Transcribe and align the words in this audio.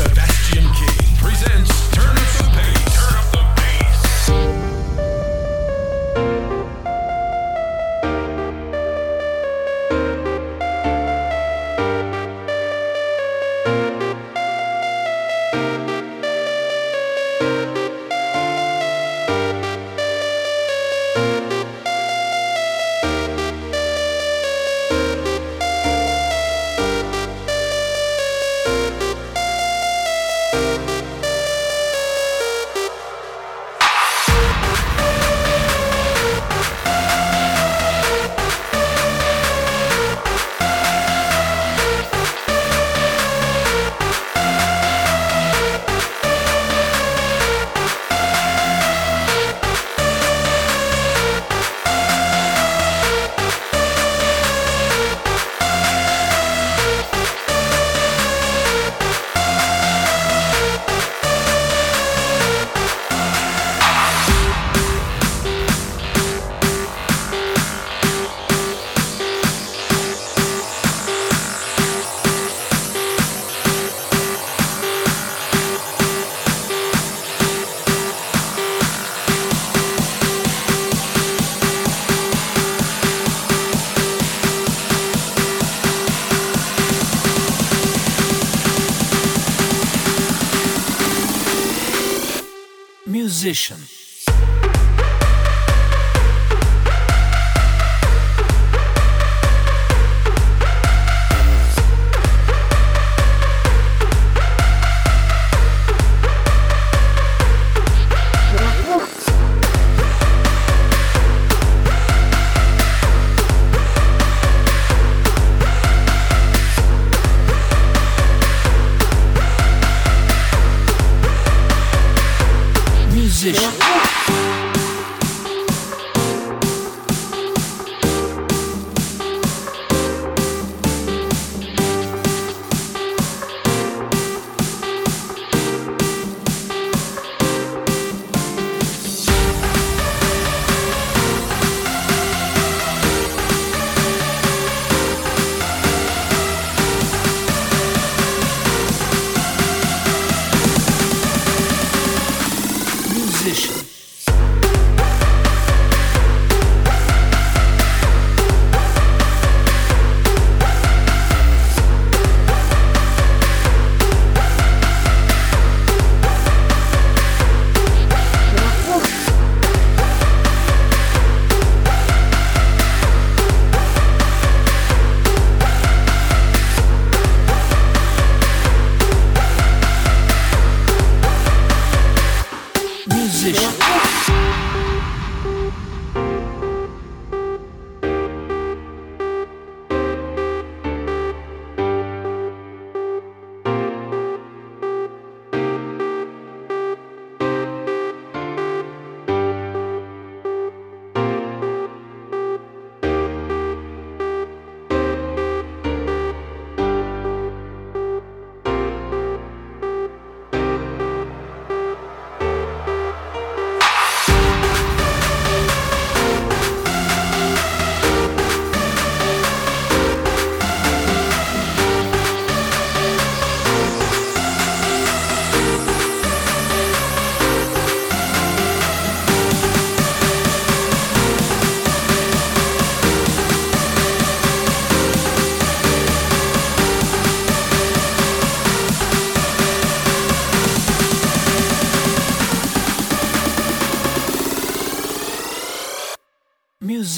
Sebastian 0.00 0.64
King 0.72 1.16
presents 1.18 1.89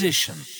Musician. 0.03 0.52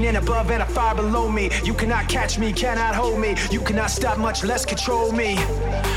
Me. 0.00 0.10
Lightning 0.10 0.28
above 0.28 0.50
and 0.50 0.62
a 0.62 0.66
fire 0.66 0.94
below 0.94 1.28
me. 1.28 1.50
You 1.62 1.74
cannot 1.74 2.08
catch 2.08 2.38
me, 2.38 2.52
cannot 2.52 2.94
hold 2.94 3.20
me. 3.20 3.36
You 3.50 3.60
cannot 3.60 3.90
stop, 3.90 4.18
much 4.18 4.42
less 4.42 4.64
control 4.64 5.12
me. 5.12 5.36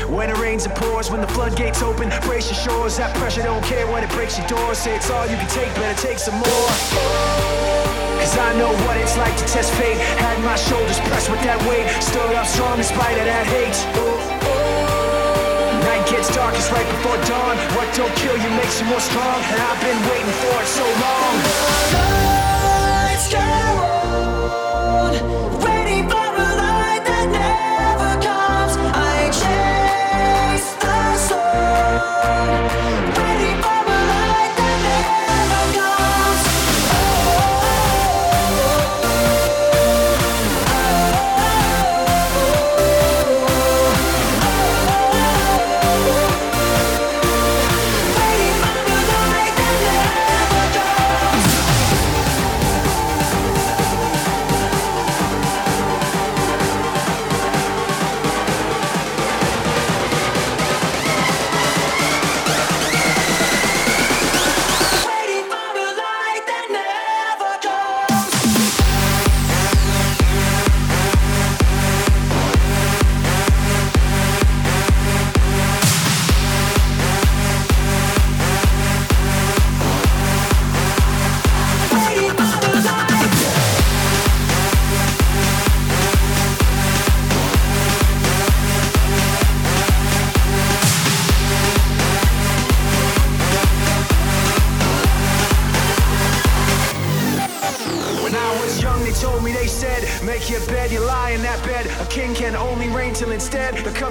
When 0.06 0.30
it 0.30 0.38
rains 0.38 0.66
and 0.66 0.74
pours, 0.76 1.10
when 1.10 1.20
the 1.20 1.26
floodgates 1.28 1.82
open, 1.82 2.10
brace 2.22 2.46
your 2.46 2.60
shores. 2.60 2.96
That 2.96 3.16
pressure 3.16 3.42
don't 3.42 3.64
care 3.64 3.86
when 3.90 4.04
it 4.04 4.10
breaks 4.10 4.38
your 4.38 4.46
doors. 4.46 4.78
Say 4.78 4.94
it's 4.94 5.10
all 5.10 5.26
you 5.26 5.36
can 5.36 5.48
take, 5.48 5.74
better 5.74 6.00
take 6.00 6.18
some 6.18 6.34
more. 6.34 6.70
Cause 8.20 8.38
I 8.38 8.54
know 8.58 8.70
what 8.86 8.96
it's 8.98 9.16
like 9.16 9.36
to 9.36 9.46
test 9.50 9.72
fate. 9.74 9.98
Had 10.20 10.38
my 10.44 10.56
shoulders 10.56 11.00
pressed 11.08 11.30
with 11.30 11.42
that 11.42 11.58
weight. 11.66 11.88
Stood 12.02 12.30
up 12.36 12.46
strong 12.46 12.78
in 12.78 12.84
spite 12.84 13.18
of 13.18 13.26
that 13.26 13.46
hate. 13.50 13.78
Night 15.82 16.06
gets 16.06 16.28
darkest 16.34 16.70
right 16.70 16.86
before 16.86 17.18
dawn. 17.26 17.56
What 17.74 17.88
don't 17.96 18.14
kill 18.20 18.36
you 18.36 18.50
makes 18.60 18.78
you 18.80 18.86
more 18.86 19.00
strong. 19.00 19.38
And 19.50 19.58
I've 19.58 19.80
been 19.82 20.00
waiting 20.12 20.36
for 20.44 20.54
it 20.62 20.70
so 20.70 20.86
long. 21.02 22.33
On, 24.54 25.73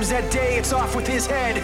comes 0.03 0.21
that 0.21 0.31
day, 0.31 0.57
it's 0.57 0.73
off 0.73 0.95
with 0.95 1.07
his 1.07 1.25
head. 1.25 1.57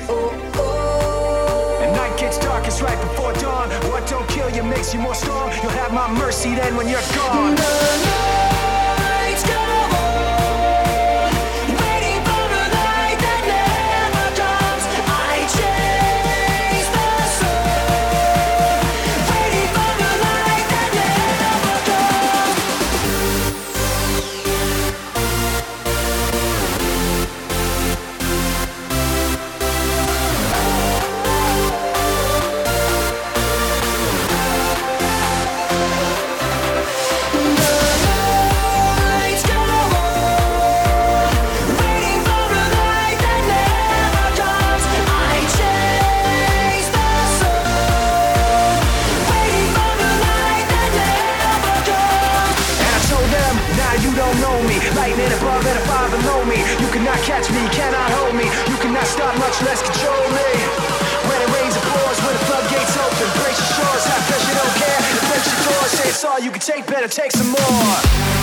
And 1.81 1.95
night 1.95 2.17
gets 2.17 2.37
darkest 2.37 2.81
right 2.81 2.99
before 3.01 3.33
dawn. 3.33 3.69
What 3.91 4.07
don't 4.07 4.27
kill 4.29 4.49
you 4.49 4.63
makes 4.63 4.93
you 4.93 5.01
more 5.01 5.15
strong. 5.15 5.51
You'll 5.61 5.71
have 5.71 5.93
my 5.93 6.07
mercy 6.13 6.55
then 6.55 6.75
when 6.77 6.87
you're 6.87 7.01
gone. 7.15 7.55
Lights 7.55 8.38
better 66.89 67.07
take 67.07 67.31
some 67.31 67.49
more. 67.49 68.38